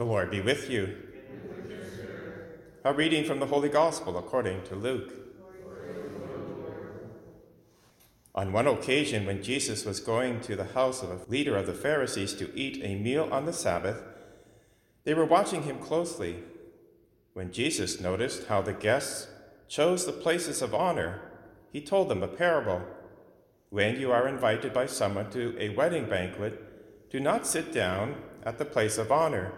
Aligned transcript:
The 0.00 0.06
Lord 0.06 0.30
be 0.30 0.40
with 0.40 0.70
you. 0.70 0.96
A 2.86 2.94
reading 2.94 3.22
from 3.22 3.38
the 3.38 3.44
Holy 3.44 3.68
Gospel 3.68 4.16
according 4.16 4.62
to 4.62 4.74
Luke. 4.74 5.12
On 8.34 8.50
one 8.50 8.66
occasion, 8.66 9.26
when 9.26 9.42
Jesus 9.42 9.84
was 9.84 10.00
going 10.00 10.40
to 10.40 10.56
the 10.56 10.72
house 10.72 11.02
of 11.02 11.10
a 11.10 11.20
leader 11.28 11.54
of 11.54 11.66
the 11.66 11.74
Pharisees 11.74 12.32
to 12.36 12.50
eat 12.58 12.82
a 12.82 12.94
meal 12.94 13.28
on 13.30 13.44
the 13.44 13.52
Sabbath, 13.52 14.02
they 15.04 15.12
were 15.12 15.26
watching 15.26 15.64
him 15.64 15.78
closely. 15.78 16.44
When 17.34 17.52
Jesus 17.52 18.00
noticed 18.00 18.46
how 18.46 18.62
the 18.62 18.72
guests 18.72 19.26
chose 19.68 20.06
the 20.06 20.12
places 20.12 20.62
of 20.62 20.74
honor, 20.74 21.20
he 21.74 21.82
told 21.82 22.08
them 22.08 22.22
a 22.22 22.26
parable. 22.26 22.80
When 23.68 24.00
you 24.00 24.12
are 24.12 24.26
invited 24.26 24.72
by 24.72 24.86
someone 24.86 25.28
to 25.32 25.54
a 25.58 25.76
wedding 25.76 26.08
banquet, 26.08 27.10
do 27.10 27.20
not 27.20 27.46
sit 27.46 27.70
down 27.70 28.14
at 28.44 28.56
the 28.56 28.64
place 28.64 28.96
of 28.96 29.12
honor 29.12 29.52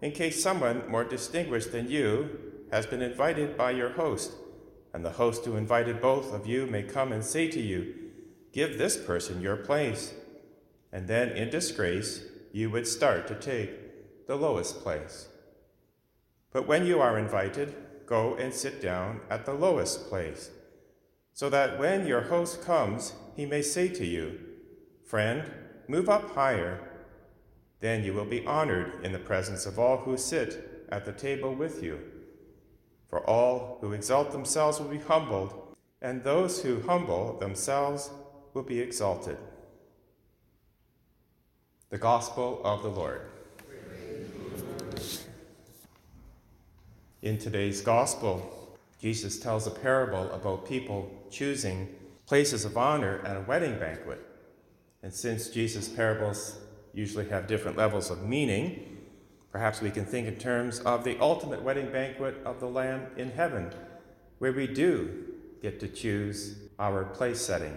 in 0.00 0.12
case 0.12 0.42
someone 0.42 0.88
more 0.88 1.04
distinguished 1.04 1.72
than 1.72 1.90
you 1.90 2.38
has 2.70 2.86
been 2.86 3.02
invited 3.02 3.56
by 3.56 3.70
your 3.72 3.90
host, 3.90 4.32
and 4.92 5.04
the 5.04 5.10
host 5.10 5.44
who 5.44 5.56
invited 5.56 6.00
both 6.00 6.32
of 6.32 6.46
you 6.46 6.66
may 6.66 6.82
come 6.82 7.12
and 7.12 7.24
say 7.24 7.48
to 7.48 7.60
you, 7.60 7.94
Give 8.52 8.78
this 8.78 8.96
person 8.96 9.42
your 9.42 9.56
place. 9.56 10.14
And 10.90 11.06
then, 11.06 11.30
in 11.30 11.50
disgrace, 11.50 12.22
you 12.52 12.70
would 12.70 12.86
start 12.86 13.26
to 13.28 13.34
take 13.34 14.26
the 14.26 14.36
lowest 14.36 14.80
place. 14.80 15.28
But 16.52 16.66
when 16.66 16.86
you 16.86 17.00
are 17.00 17.18
invited, 17.18 17.74
go 18.06 18.34
and 18.36 18.54
sit 18.54 18.80
down 18.80 19.20
at 19.28 19.44
the 19.44 19.52
lowest 19.52 20.08
place, 20.08 20.50
so 21.34 21.50
that 21.50 21.78
when 21.78 22.06
your 22.06 22.22
host 22.22 22.62
comes, 22.62 23.12
he 23.36 23.44
may 23.44 23.60
say 23.60 23.88
to 23.88 24.06
you, 24.06 24.38
Friend, 25.04 25.44
move 25.88 26.08
up 26.08 26.34
higher 26.34 26.87
then 27.80 28.02
you 28.04 28.12
will 28.12 28.24
be 28.24 28.44
honored 28.46 29.04
in 29.04 29.12
the 29.12 29.18
presence 29.18 29.66
of 29.66 29.78
all 29.78 29.98
who 29.98 30.16
sit 30.16 30.86
at 30.90 31.04
the 31.04 31.12
table 31.12 31.54
with 31.54 31.82
you. 31.82 32.00
For 33.08 33.24
all 33.28 33.78
who 33.80 33.92
exalt 33.92 34.32
themselves 34.32 34.80
will 34.80 34.88
be 34.88 34.98
humbled, 34.98 35.76
and 36.02 36.22
those 36.22 36.62
who 36.62 36.82
humble 36.82 37.38
themselves 37.38 38.10
will 38.54 38.62
be 38.62 38.80
exalted. 38.80 39.38
The 41.90 41.98
Gospel 41.98 42.60
of 42.64 42.82
the 42.82 42.90
Lord. 42.90 43.22
In 47.22 47.38
today's 47.38 47.80
Gospel, 47.80 48.76
Jesus 49.00 49.38
tells 49.38 49.66
a 49.66 49.70
parable 49.70 50.30
about 50.32 50.68
people 50.68 51.10
choosing 51.30 51.88
places 52.26 52.64
of 52.64 52.76
honor 52.76 53.22
at 53.24 53.36
a 53.36 53.40
wedding 53.40 53.78
banquet. 53.78 54.24
And 55.02 55.12
since 55.14 55.48
Jesus' 55.48 55.88
parables 55.88 56.58
usually 56.94 57.28
have 57.28 57.46
different 57.46 57.76
levels 57.76 58.10
of 58.10 58.22
meaning. 58.22 58.98
Perhaps 59.52 59.80
we 59.80 59.90
can 59.90 60.04
think 60.04 60.26
in 60.26 60.36
terms 60.36 60.80
of 60.80 61.04
the 61.04 61.18
ultimate 61.20 61.62
wedding 61.62 61.90
banquet 61.90 62.36
of 62.44 62.60
the 62.60 62.68
Lamb 62.68 63.06
in 63.16 63.30
heaven, 63.30 63.70
where 64.38 64.52
we 64.52 64.66
do 64.66 65.24
get 65.62 65.80
to 65.80 65.88
choose 65.88 66.56
our 66.78 67.04
place 67.04 67.40
setting. 67.40 67.76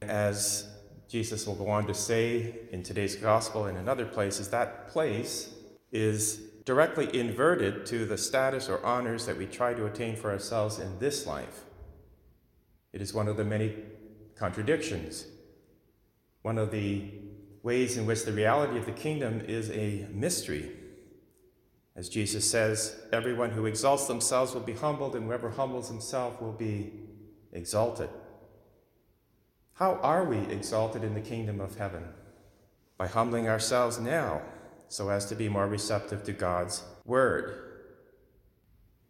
As 0.00 0.68
Jesus 1.08 1.46
will 1.46 1.54
go 1.54 1.68
on 1.68 1.86
to 1.86 1.94
say 1.94 2.56
in 2.72 2.82
today's 2.82 3.16
gospel 3.16 3.66
and 3.66 3.78
in 3.78 3.88
other 3.88 4.06
places, 4.06 4.48
that 4.48 4.88
place 4.88 5.54
is 5.92 6.40
directly 6.64 7.14
inverted 7.18 7.84
to 7.86 8.06
the 8.06 8.16
status 8.16 8.68
or 8.68 8.84
honors 8.84 9.26
that 9.26 9.36
we 9.36 9.46
try 9.46 9.74
to 9.74 9.86
attain 9.86 10.16
for 10.16 10.30
ourselves 10.30 10.78
in 10.78 10.98
this 10.98 11.26
life. 11.26 11.64
It 12.92 13.00
is 13.00 13.12
one 13.12 13.28
of 13.28 13.36
the 13.36 13.44
many 13.44 13.74
contradictions, 14.36 15.26
one 16.42 16.58
of 16.58 16.70
the 16.70 17.10
ways 17.62 17.96
in 17.96 18.06
which 18.06 18.24
the 18.24 18.32
reality 18.32 18.78
of 18.78 18.86
the 18.86 18.92
kingdom 18.92 19.40
is 19.46 19.70
a 19.70 20.06
mystery. 20.10 20.70
As 21.94 22.08
Jesus 22.08 22.50
says, 22.50 23.00
everyone 23.12 23.50
who 23.50 23.66
exalts 23.66 24.06
themselves 24.06 24.54
will 24.54 24.62
be 24.62 24.72
humbled, 24.72 25.14
and 25.14 25.26
whoever 25.26 25.50
humbles 25.50 25.88
himself 25.88 26.40
will 26.40 26.52
be 26.52 26.92
exalted. 27.52 28.08
How 29.74 29.94
are 29.96 30.24
we 30.24 30.38
exalted 30.38 31.04
in 31.04 31.14
the 31.14 31.20
kingdom 31.20 31.60
of 31.60 31.76
heaven? 31.76 32.04
By 32.96 33.06
humbling 33.06 33.48
ourselves 33.48 33.98
now 33.98 34.42
so 34.88 35.08
as 35.08 35.26
to 35.26 35.34
be 35.34 35.48
more 35.48 35.66
receptive 35.66 36.22
to 36.24 36.32
God's 36.32 36.82
word. 37.04 37.54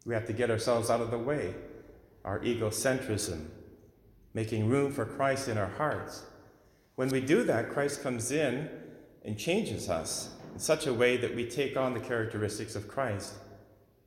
We 0.05 0.13
have 0.13 0.25
to 0.27 0.33
get 0.33 0.49
ourselves 0.49 0.89
out 0.89 1.01
of 1.01 1.11
the 1.11 1.17
way, 1.17 1.55
our 2.23 2.39
egocentrism, 2.39 3.47
making 4.33 4.69
room 4.69 4.91
for 4.91 5.05
Christ 5.05 5.47
in 5.47 5.57
our 5.57 5.67
hearts 5.77 6.23
when 6.95 7.09
we 7.09 7.21
do 7.21 7.43
that, 7.43 7.69
Christ 7.69 8.03
comes 8.03 8.31
in 8.31 8.69
and 9.25 9.37
changes 9.37 9.89
us 9.89 10.33
in 10.53 10.59
such 10.59 10.85
a 10.85 10.93
way 10.93 11.17
that 11.17 11.35
we 11.35 11.49
take 11.49 11.75
on 11.75 11.93
the 11.93 11.99
characteristics 11.99 12.75
of 12.75 12.87
Christ. 12.87 13.33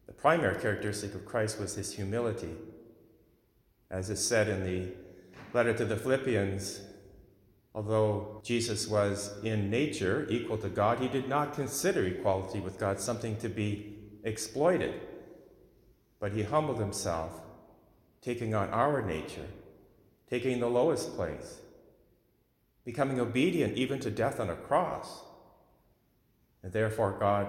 The 0.07 0.13
primary 0.13 0.61
characteristic 0.61 1.15
of 1.15 1.25
Christ 1.25 1.59
was 1.59 1.75
his 1.75 1.93
humility. 1.93 2.55
As 3.91 4.09
is 4.11 4.25
said 4.25 4.49
in 4.49 4.65
the 4.65 4.93
letter 5.53 5.75
to 5.75 5.85
the 5.85 5.97
Philippians, 5.97 6.81
although 7.75 8.41
Jesus 8.45 8.87
was 8.87 9.37
in 9.43 9.69
nature 9.69 10.27
equal 10.31 10.59
to 10.59 10.69
God, 10.69 11.01
he 11.01 11.09
did 11.09 11.29
not 11.29 11.55
consider 11.55 12.05
equality 12.07 12.61
with 12.61 12.79
God 12.79 13.01
something 13.01 13.37
to 13.39 13.49
be 13.49 13.97
exploited. 14.23 14.95
But 16.21 16.33
he 16.33 16.45
humbled 16.45 16.79
himself, 16.79 17.41
taking 18.23 18.55
on 18.55 18.69
our 18.71 19.03
nature, 19.03 19.47
taking 20.31 20.61
the 20.61 20.69
lowest 20.69 21.17
place 21.17 21.61
becoming 22.87 23.21
obedient 23.21 23.77
even 23.77 23.99
to 23.99 24.11
death 24.11 24.41
on 24.41 24.49
a 24.49 24.55
cross. 24.55 25.25
And 26.63 26.73
therefore, 26.73 27.17
God 27.19 27.49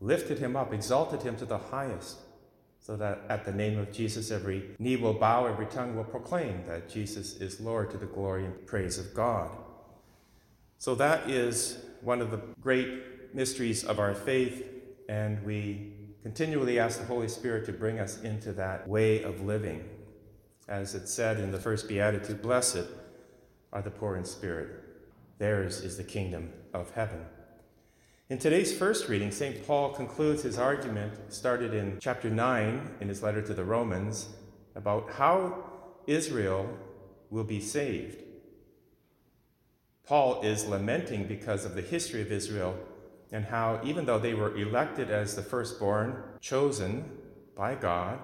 lifted 0.00 0.38
him 0.38 0.56
up, 0.56 0.72
exalted 0.72 1.22
him 1.22 1.36
to 1.36 1.44
the 1.44 1.58
highest, 1.58 2.18
so 2.80 2.96
that 2.96 3.20
at 3.28 3.44
the 3.44 3.52
name 3.52 3.78
of 3.78 3.92
Jesus, 3.92 4.30
every 4.30 4.70
knee 4.78 4.96
will 4.96 5.12
bow, 5.14 5.46
every 5.46 5.66
tongue 5.66 5.94
will 5.94 6.04
proclaim 6.04 6.64
that 6.66 6.88
Jesus 6.88 7.36
is 7.36 7.60
Lord 7.60 7.90
to 7.90 7.98
the 7.98 8.06
glory 8.06 8.46
and 8.46 8.66
praise 8.66 8.98
of 8.98 9.14
God. 9.14 9.50
So, 10.78 10.94
that 10.96 11.30
is 11.30 11.78
one 12.00 12.20
of 12.20 12.30
the 12.30 12.40
great 12.60 13.34
mysteries 13.34 13.84
of 13.84 13.98
our 13.98 14.14
faith, 14.14 14.66
and 15.08 15.42
we 15.44 15.92
continually 16.22 16.78
ask 16.78 16.98
the 16.98 17.06
Holy 17.06 17.28
Spirit 17.28 17.66
to 17.66 17.72
bring 17.72 17.98
us 17.98 18.20
into 18.22 18.52
that 18.52 18.88
way 18.88 19.22
of 19.22 19.42
living. 19.42 19.88
As 20.68 20.94
it 20.94 21.08
said 21.08 21.38
in 21.38 21.50
the 21.50 21.58
first 21.58 21.86
Beatitude, 21.88 22.40
Blessed 22.40 22.86
are 23.74 23.82
the 23.82 23.90
poor 23.90 24.16
in 24.16 24.24
spirit. 24.24 24.68
Theirs 25.38 25.80
is 25.80 25.96
the 25.96 26.04
kingdom 26.04 26.52
of 26.72 26.92
heaven. 26.92 27.26
In 28.30 28.38
today's 28.38 28.76
first 28.76 29.08
reading, 29.08 29.30
St. 29.30 29.66
Paul 29.66 29.92
concludes 29.92 30.42
his 30.42 30.58
argument, 30.58 31.12
started 31.30 31.74
in 31.74 31.98
chapter 32.00 32.30
9 32.30 32.96
in 33.00 33.08
his 33.08 33.22
letter 33.22 33.42
to 33.42 33.52
the 33.52 33.64
Romans, 33.64 34.28
about 34.74 35.10
how 35.12 35.64
Israel 36.06 36.70
will 37.28 37.44
be 37.44 37.60
saved. 37.60 38.22
Paul 40.06 40.40
is 40.42 40.66
lamenting 40.66 41.26
because 41.26 41.64
of 41.64 41.74
the 41.74 41.82
history 41.82 42.22
of 42.22 42.30
Israel 42.30 42.78
and 43.32 43.44
how, 43.44 43.80
even 43.84 44.06
though 44.06 44.18
they 44.18 44.34
were 44.34 44.56
elected 44.56 45.10
as 45.10 45.34
the 45.34 45.42
firstborn, 45.42 46.22
chosen 46.40 47.10
by 47.56 47.74
God, 47.74 48.20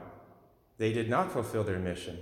they 0.78 0.92
did 0.92 1.10
not 1.10 1.32
fulfill 1.32 1.64
their 1.64 1.78
mission. 1.78 2.18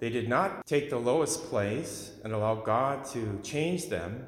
They 0.00 0.08
did 0.08 0.28
not 0.28 0.66
take 0.66 0.88
the 0.88 0.98
lowest 0.98 1.44
place 1.44 2.12
and 2.24 2.32
allow 2.32 2.54
God 2.54 3.04
to 3.12 3.38
change 3.42 3.90
them, 3.90 4.26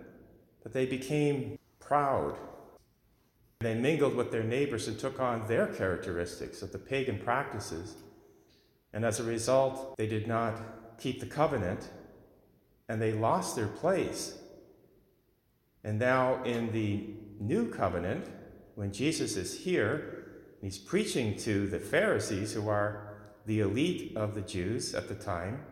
but 0.62 0.74
they 0.74 0.84
became 0.84 1.58
proud. 1.80 2.36
They 3.60 3.74
mingled 3.74 4.14
with 4.14 4.30
their 4.30 4.42
neighbors 4.42 4.86
and 4.86 4.98
took 4.98 5.18
on 5.18 5.46
their 5.48 5.66
characteristics 5.66 6.60
of 6.60 6.72
the 6.72 6.78
pagan 6.78 7.18
practices. 7.18 7.96
And 8.92 9.04
as 9.04 9.18
a 9.18 9.24
result, 9.24 9.96
they 9.96 10.06
did 10.06 10.28
not 10.28 10.98
keep 10.98 11.20
the 11.20 11.26
covenant 11.26 11.88
and 12.88 13.00
they 13.00 13.12
lost 13.12 13.56
their 13.56 13.68
place. 13.68 14.36
And 15.84 15.98
now, 15.98 16.42
in 16.44 16.70
the 16.72 17.14
new 17.40 17.70
covenant, 17.70 18.26
when 18.74 18.92
Jesus 18.92 19.36
is 19.36 19.58
here, 19.60 20.26
he's 20.60 20.78
preaching 20.78 21.36
to 21.38 21.66
the 21.66 21.80
Pharisees 21.80 22.52
who 22.52 22.68
are 22.68 23.11
the 23.46 23.60
elite 23.60 24.16
of 24.16 24.34
the 24.34 24.40
Jews 24.40 24.94
at 24.94 25.08
the 25.08 25.14
time, 25.14 25.64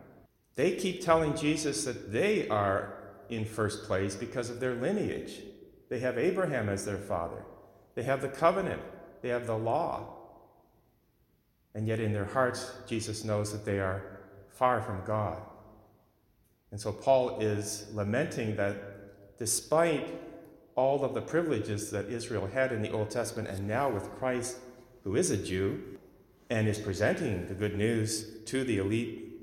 they 0.55 0.75
keep 0.75 1.01
telling 1.01 1.35
Jesus 1.35 1.85
that 1.85 2.11
they 2.11 2.47
are 2.49 2.97
in 3.29 3.45
first 3.45 3.83
place 3.83 4.15
because 4.15 4.49
of 4.49 4.59
their 4.59 4.75
lineage. 4.75 5.41
They 5.89 5.99
have 5.99 6.17
Abraham 6.17 6.69
as 6.69 6.85
their 6.85 6.97
father, 6.97 7.43
they 7.95 8.03
have 8.03 8.21
the 8.21 8.29
covenant, 8.29 8.81
they 9.21 9.29
have 9.29 9.47
the 9.47 9.57
law. 9.57 10.17
And 11.73 11.87
yet, 11.87 12.01
in 12.01 12.11
their 12.11 12.25
hearts, 12.25 12.69
Jesus 12.85 13.23
knows 13.23 13.53
that 13.53 13.63
they 13.63 13.79
are 13.79 14.19
far 14.49 14.81
from 14.81 15.05
God. 15.05 15.41
And 16.71 16.79
so, 16.79 16.91
Paul 16.91 17.39
is 17.39 17.87
lamenting 17.93 18.57
that 18.57 19.37
despite 19.37 20.19
all 20.75 21.05
of 21.05 21.13
the 21.13 21.21
privileges 21.21 21.89
that 21.91 22.05
Israel 22.07 22.47
had 22.47 22.73
in 22.73 22.81
the 22.81 22.91
Old 22.91 23.09
Testament, 23.09 23.47
and 23.47 23.67
now 23.67 23.89
with 23.89 24.11
Christ, 24.19 24.57
who 25.03 25.15
is 25.15 25.31
a 25.31 25.37
Jew, 25.37 25.81
and 26.51 26.67
is 26.67 26.77
presenting 26.77 27.47
the 27.47 27.53
good 27.53 27.77
news 27.77 28.27
to 28.43 28.65
the 28.65 28.77
elite, 28.77 29.39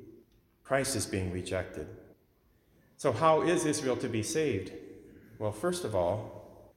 Christ 0.62 0.94
is 0.94 1.06
being 1.06 1.32
rejected. 1.32 1.88
So, 2.98 3.12
how 3.12 3.40
is 3.40 3.64
Israel 3.64 3.96
to 3.96 4.08
be 4.10 4.22
saved? 4.22 4.72
Well, 5.38 5.50
first 5.50 5.84
of 5.84 5.94
all, 5.94 6.74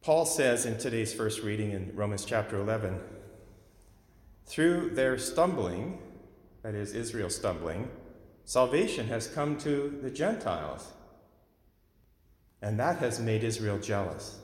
Paul 0.00 0.26
says 0.26 0.64
in 0.64 0.78
today's 0.78 1.12
first 1.12 1.42
reading 1.42 1.72
in 1.72 1.90
Romans 1.96 2.24
chapter 2.24 2.56
11 2.56 3.00
through 4.46 4.90
their 4.90 5.18
stumbling, 5.18 5.98
that 6.62 6.76
is, 6.76 6.94
Israel 6.94 7.28
stumbling, 7.28 7.90
salvation 8.44 9.08
has 9.08 9.26
come 9.26 9.58
to 9.58 9.98
the 10.02 10.10
Gentiles. 10.10 10.92
And 12.62 12.78
that 12.78 12.98
has 12.98 13.18
made 13.18 13.42
Israel 13.42 13.78
jealous. 13.78 14.38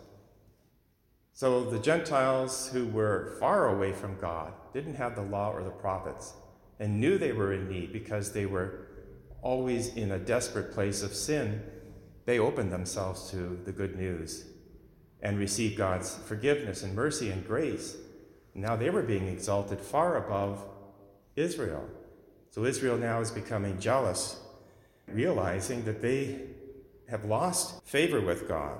So 1.32 1.64
the 1.64 1.78
Gentiles 1.78 2.70
who 2.72 2.86
were 2.86 3.36
far 3.40 3.74
away 3.74 3.92
from 3.92 4.18
God, 4.20 4.52
didn't 4.72 4.96
have 4.96 5.14
the 5.14 5.22
law 5.22 5.52
or 5.52 5.62
the 5.62 5.70
prophets, 5.70 6.34
and 6.78 7.00
knew 7.00 7.18
they 7.18 7.32
were 7.32 7.52
in 7.52 7.68
need 7.68 7.92
because 7.92 8.32
they 8.32 8.46
were 8.46 8.88
always 9.42 9.94
in 9.94 10.12
a 10.12 10.18
desperate 10.18 10.72
place 10.72 11.02
of 11.02 11.14
sin, 11.14 11.62
they 12.26 12.38
opened 12.38 12.72
themselves 12.72 13.30
to 13.30 13.58
the 13.64 13.72
good 13.72 13.96
news 13.96 14.44
and 15.22 15.38
received 15.38 15.76
God's 15.76 16.14
forgiveness 16.26 16.82
and 16.82 16.94
mercy 16.94 17.30
and 17.30 17.46
grace. 17.46 17.96
Now 18.54 18.76
they 18.76 18.90
were 18.90 19.02
being 19.02 19.28
exalted 19.28 19.80
far 19.80 20.16
above 20.16 20.64
Israel. 21.36 21.88
So 22.50 22.64
Israel 22.64 22.96
now 22.96 23.20
is 23.20 23.30
becoming 23.30 23.78
jealous, 23.78 24.40
realizing 25.06 25.84
that 25.84 26.02
they 26.02 26.40
have 27.08 27.24
lost 27.24 27.82
favor 27.84 28.20
with 28.20 28.48
God. 28.48 28.78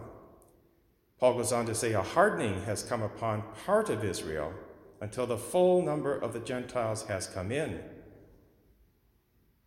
Paul 1.21 1.35
goes 1.35 1.53
on 1.53 1.67
to 1.67 1.75
say, 1.75 1.93
A 1.93 2.03
hardening 2.03 2.63
has 2.65 2.83
come 2.83 3.03
upon 3.03 3.45
part 3.67 3.91
of 3.91 4.03
Israel 4.03 4.55
until 5.03 5.27
the 5.27 5.37
full 5.37 5.83
number 5.83 6.17
of 6.17 6.33
the 6.33 6.41
Gentiles 6.41 7.05
has 7.05 7.27
come 7.27 7.53
in. 7.53 7.81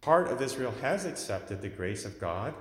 Part 0.01 0.29
of 0.29 0.41
Israel 0.41 0.73
has 0.81 1.05
accepted 1.05 1.61
the 1.61 1.69
grace 1.69 2.05
of 2.05 2.19
God. 2.19 2.55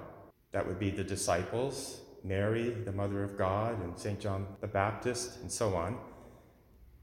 That 0.52 0.66
would 0.66 0.78
be 0.78 0.90
the 0.90 1.02
disciples, 1.02 2.02
Mary, 2.22 2.70
the 2.70 2.92
mother 2.92 3.24
of 3.24 3.38
God, 3.38 3.82
and 3.82 3.98
St. 3.98 4.20
John 4.20 4.46
the 4.60 4.68
Baptist, 4.68 5.40
and 5.40 5.50
so 5.50 5.74
on. 5.74 5.98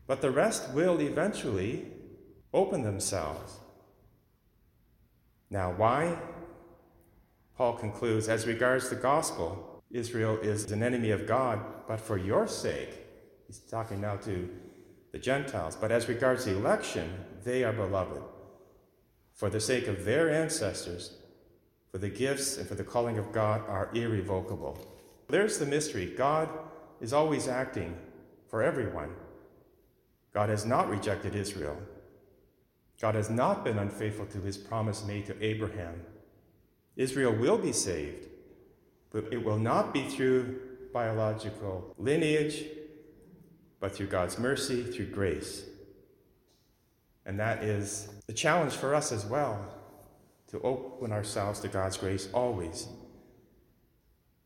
But 0.06 0.22
the 0.22 0.32
rest 0.32 0.70
will 0.72 1.02
eventually 1.02 1.88
open 2.54 2.84
themselves. 2.84 3.60
Now, 5.50 5.72
why? 5.72 6.20
Paul 7.58 7.74
concludes 7.74 8.30
as 8.30 8.46
regards 8.48 8.90
the 8.90 8.96
gospel, 8.96 9.79
Israel 9.92 10.38
is 10.38 10.72
an 10.72 10.84
enemy 10.84 11.12
of 11.12 11.26
God, 11.26 11.60
but 11.88 12.00
for 12.00 12.18
your 12.18 12.48
sake, 12.48 13.06
he's 13.48 13.60
talking 13.60 14.02
now 14.02 14.18
to 14.18 14.50
the 15.12 15.18
Gentiles, 15.18 15.76
but 15.76 15.92
as 15.92 16.08
regards 16.08 16.46
election, 16.46 17.12
they 17.44 17.64
are 17.64 17.74
beloved. 17.74 18.22
For 19.34 19.50
the 19.50 19.60
sake 19.60 19.88
of 19.88 20.06
their 20.06 20.30
ancestors, 20.30 21.16
for 21.92 21.98
the 21.98 22.10
gifts 22.10 22.58
and 22.58 22.68
for 22.68 22.76
the 22.76 22.84
calling 22.84 23.18
of 23.18 23.32
God 23.32 23.62
are 23.68 23.90
irrevocable. 23.94 24.78
There's 25.28 25.58
the 25.58 25.66
mystery. 25.66 26.14
God 26.16 26.50
is 27.02 27.14
always 27.14 27.48
acting 27.48 27.98
for 28.48 28.62
everyone. 28.62 29.10
God 30.34 30.50
has 30.50 30.66
not 30.66 30.90
rejected 30.90 31.36
Israel. 31.36 31.78
God 33.02 33.16
has 33.16 33.30
not 33.30 33.64
been 33.64 33.80
unfaithful 33.80 34.26
to 34.28 34.42
his 34.42 34.58
promise 34.58 35.06
made 35.06 35.26
to 35.28 35.44
Abraham. 35.44 36.02
Israel 36.96 37.34
will 37.34 37.58
be 37.58 37.72
saved, 37.72 38.28
but 39.12 39.26
it 39.32 39.44
will 39.44 39.58
not 39.58 39.94
be 39.94 40.08
through 40.08 40.60
biological 40.94 41.94
lineage, 41.98 42.64
but 43.80 43.96
through 43.96 44.08
God's 44.08 44.38
mercy, 44.38 44.84
through 44.84 45.08
grace. 45.08 45.64
And 47.26 47.40
that 47.40 47.64
is 47.64 48.10
the 48.28 48.34
challenge 48.34 48.74
for 48.74 48.96
us 48.96 49.12
as 49.12 49.26
well 49.26 49.66
to 50.48 50.60
open 50.62 51.12
ourselves 51.12 51.60
to 51.60 51.68
God's 51.68 51.98
grace 51.98 52.28
always, 52.34 52.88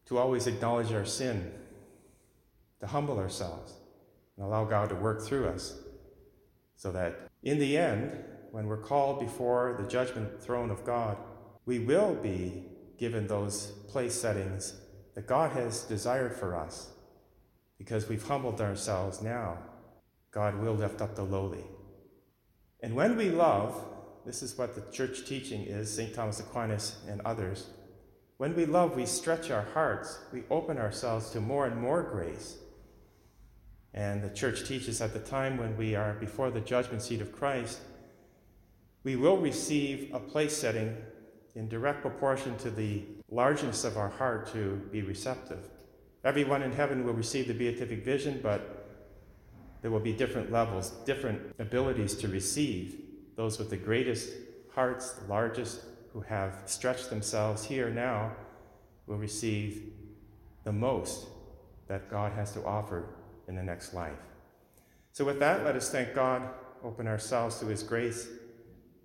to 0.06 0.18
always 0.18 0.48
acknowledge 0.48 0.92
our 0.92 1.06
sin, 1.06 1.52
to 2.82 2.88
humble 2.88 3.18
ourselves, 3.20 3.74
and 4.36 4.46
allow 4.46 4.66
God 4.66 4.90
to 4.90 4.96
work 4.96 5.22
through 5.22 5.48
us, 5.48 5.80
so 6.76 6.92
that 6.92 7.30
in 7.42 7.60
the 7.60 7.78
end, 7.78 8.12
when 8.52 8.68
we're 8.68 8.78
called 8.78 9.20
before 9.20 9.78
the 9.80 9.88
judgment 9.88 10.42
throne 10.42 10.70
of 10.70 10.86
God, 10.86 11.18
we 11.66 11.80
will 11.80 12.16
be 12.16 12.66
given 13.04 13.28
those 13.28 13.74
place 13.90 14.14
settings 14.14 14.76
that 15.14 15.28
God 15.28 15.52
has 15.52 15.84
desired 15.84 16.34
for 16.34 16.56
us. 16.56 16.94
Because 17.78 18.08
we've 18.08 18.26
humbled 18.26 18.62
ourselves 18.62 19.22
now, 19.22 19.58
God 20.32 20.58
will 20.62 20.74
lift 20.74 21.02
up 21.02 21.14
the 21.14 21.24
lowly. 21.24 21.66
And 22.80 22.96
when 22.96 23.18
we 23.18 23.30
love, 23.30 23.76
this 24.26 24.42
is 24.42 24.58
what 24.58 24.74
the 24.74 24.90
church 24.90 25.26
teaching 25.26 25.64
is, 25.64 25.94
St. 25.94 26.16
Thomas 26.16 26.40
Aquinas 26.40 26.96
and 27.10 27.20
others. 27.26 27.68
When 28.38 28.56
we 28.56 28.66
love, 28.66 28.96
we 28.96 29.06
stretch 29.06 29.52
our 29.52 29.68
hearts, 29.74 30.20
we 30.32 30.44
open 30.50 30.78
ourselves 30.78 31.30
to 31.32 31.42
more 31.42 31.66
and 31.66 31.76
more 31.76 32.04
grace. 32.04 32.56
And 33.94 34.24
the 34.24 34.34
church 34.34 34.66
teaches 34.66 35.02
at 35.02 35.12
the 35.12 35.20
time 35.20 35.58
when 35.58 35.76
we 35.76 35.94
are 35.94 36.14
before 36.14 36.52
the 36.52 36.62
judgment 36.62 37.02
seat 37.02 37.20
of 37.20 37.34
Christ, 37.34 37.82
we 39.04 39.18
will 39.18 39.40
receive 39.40 40.10
a 40.14 40.22
place 40.22 40.56
setting 40.56 40.96
in 41.56 41.70
direct 41.70 42.02
proportion 42.02 42.58
to 42.58 42.72
the 42.72 43.04
largeness 43.30 43.84
of 43.84 43.98
our 43.98 44.10
heart 44.10 44.52
to 44.54 44.82
be 44.92 45.02
receptive. 45.02 45.70
Everyone 46.24 46.64
in 46.64 46.72
heaven 46.72 47.06
will 47.06 47.14
receive 47.14 47.48
the 47.48 47.54
beatific 47.54 48.04
vision, 48.04 48.40
but 48.42 48.88
there 49.82 49.92
will 49.92 50.00
be 50.00 50.14
different 50.14 50.52
levels, 50.52 50.92
different 51.06 51.42
abilities 51.60 52.16
to 52.16 52.28
receive. 52.28 53.00
Those 53.36 53.60
with 53.60 53.70
the 53.70 53.78
greatest 53.78 54.30
hearts, 54.74 55.12
the 55.14 55.28
largest, 55.28 55.82
who 56.14 56.22
have 56.22 56.62
stretched 56.66 57.10
themselves 57.10 57.66
here 57.66 57.90
now, 57.90 58.32
will 59.08 59.18
receive 59.18 59.92
the 60.64 60.72
most 60.72 61.28
that 61.88 62.10
God 62.10 62.32
has 62.34 62.54
to 62.54 62.64
offer 62.64 63.16
in 63.48 63.56
the 63.56 63.64
next 63.64 63.94
life. 63.94 64.20
So, 65.12 65.26
with 65.26 65.40
that, 65.40 65.66
let 65.66 65.76
us 65.76 65.90
thank 65.90 66.14
God, 66.14 66.48
open 66.84 67.08
ourselves 67.08 67.60
to 67.60 67.66
His 67.66 67.84
grace, 67.84 68.28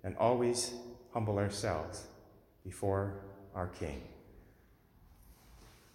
and 0.03 0.15
always 0.17 0.73
humble 1.11 1.37
ourselves 1.37 2.05
before 2.63 3.25
our 3.55 3.67
King. 3.67 4.01